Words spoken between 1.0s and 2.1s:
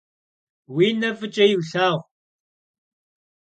ne f'ıç'e yilhağu!